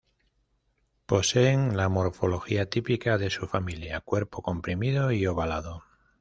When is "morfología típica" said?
1.87-3.19